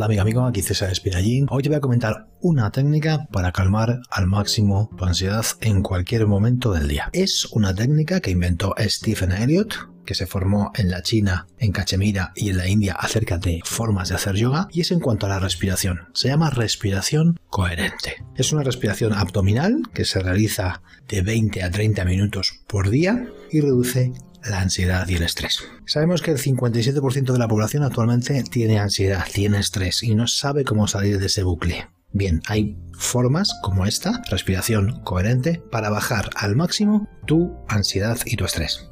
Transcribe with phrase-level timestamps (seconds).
[0.00, 1.46] Hola amiga amigo, aquí César Espirallín.
[1.50, 6.26] Hoy te voy a comentar una técnica para calmar al máximo tu ansiedad en cualquier
[6.26, 7.10] momento del día.
[7.12, 9.74] Es una técnica que inventó Stephen Elliott,
[10.06, 14.08] que se formó en la China, en Cachemira y en la India acerca de formas
[14.08, 16.08] de hacer yoga y es en cuanto a la respiración.
[16.14, 18.24] Se llama respiración coherente.
[18.36, 23.60] Es una respiración abdominal que se realiza de 20 a 30 minutos por día y
[23.60, 24.14] reduce
[24.48, 25.64] la ansiedad y el estrés.
[25.86, 30.64] Sabemos que el 57% de la población actualmente tiene ansiedad, tiene estrés y no sabe
[30.64, 31.88] cómo salir de ese bucle.
[32.12, 38.44] Bien, hay formas como esta, respiración coherente, para bajar al máximo tu ansiedad y tu
[38.44, 38.90] estrés.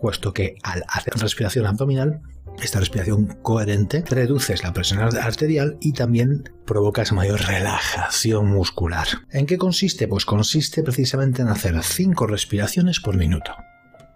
[0.00, 2.20] Puesto que al hacer respiración abdominal,
[2.62, 9.06] esta respiración coherente reduces la presión arterial y también provocas mayor relajación muscular.
[9.30, 10.08] ¿En qué consiste?
[10.08, 13.52] Pues consiste precisamente en hacer 5 respiraciones por minuto.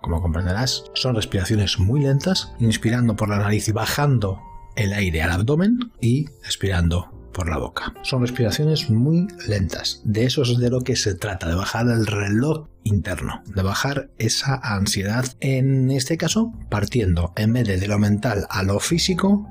[0.02, 4.40] Como comprenderás, son respiraciones muy lentas, inspirando por la nariz y bajando
[4.76, 7.94] el aire al abdomen y expirando por la boca.
[8.02, 10.02] Son respiraciones muy lentas.
[10.04, 14.10] De eso es de lo que se trata, de bajar el reloj interno, de bajar
[14.18, 15.24] esa ansiedad.
[15.40, 19.48] En este caso, partiendo en vez de lo mental a lo físico,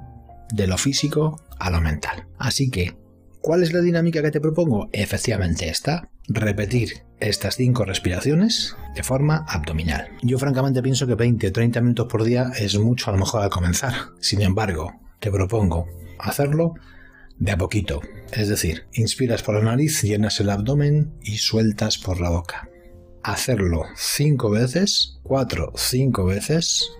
[0.53, 2.27] de lo físico a lo mental.
[2.37, 2.95] Así que,
[3.41, 4.89] ¿cuál es la dinámica que te propongo?
[4.91, 10.09] Efectivamente esta, repetir estas cinco respiraciones de forma abdominal.
[10.21, 13.41] Yo francamente pienso que 20 o 30 minutos por día es mucho a lo mejor
[13.41, 13.93] al comenzar.
[14.19, 15.87] Sin embargo, te propongo
[16.19, 16.73] hacerlo
[17.37, 18.01] de a poquito.
[18.31, 22.69] Es decir, inspiras por la nariz, llenas el abdomen y sueltas por la boca.
[23.23, 26.91] Hacerlo cinco veces, cuatro, cinco veces,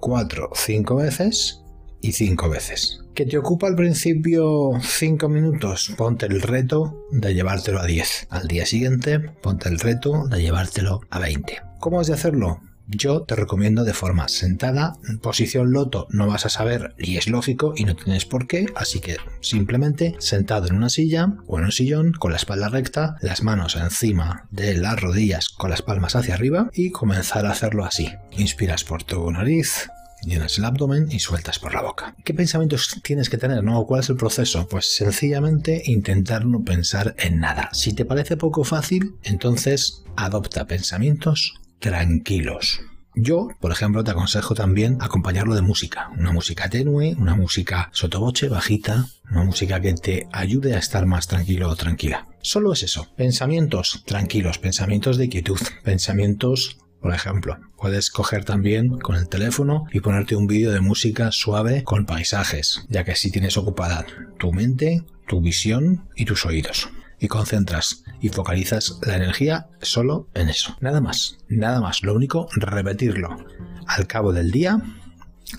[0.00, 1.62] cuatro, cinco veces
[2.00, 3.00] y cinco veces.
[3.14, 5.92] ¿Que te ocupa al principio 5 minutos?
[5.96, 8.28] Ponte el reto de llevártelo a 10.
[8.30, 11.60] Al día siguiente, ponte el reto de llevártelo a 20.
[11.80, 12.60] ¿Cómo has de hacerlo?
[12.90, 17.28] Yo te recomiendo de forma sentada, en posición loto no vas a saber y es
[17.28, 21.66] lógico y no tienes por qué, así que simplemente sentado en una silla o en
[21.66, 26.16] un sillón con la espalda recta, las manos encima de las rodillas con las palmas
[26.16, 28.10] hacia arriba y comenzar a hacerlo así.
[28.30, 29.90] Inspiras por tu nariz,
[30.22, 32.14] llenas el abdomen y sueltas por la boca.
[32.24, 33.62] ¿Qué pensamientos tienes que tener?
[33.62, 33.84] ¿no?
[33.86, 34.68] ¿Cuál es el proceso?
[34.68, 37.70] Pues sencillamente intentar no pensar en nada.
[37.72, 42.80] Si te parece poco fácil, entonces adopta pensamientos tranquilos.
[43.20, 46.08] Yo, por ejemplo, te aconsejo también acompañarlo de música.
[46.16, 51.26] Una música tenue, una música sotoboche, bajita, una música que te ayude a estar más
[51.26, 52.28] tranquilo o tranquila.
[52.42, 53.08] Solo es eso.
[53.16, 60.00] Pensamientos tranquilos, pensamientos de quietud, pensamientos por ejemplo, puedes coger también con el teléfono y
[60.00, 64.04] ponerte un vídeo de música suave con paisajes, ya que así tienes ocupada
[64.38, 66.90] tu mente, tu visión y tus oídos.
[67.20, 70.76] Y concentras y focalizas la energía solo en eso.
[70.80, 72.02] Nada más, nada más.
[72.02, 73.44] Lo único, repetirlo
[73.86, 74.80] al cabo del día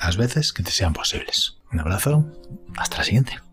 [0.02, 1.58] las veces que te sean posibles.
[1.72, 2.32] Un abrazo,
[2.78, 3.49] hasta la siguiente.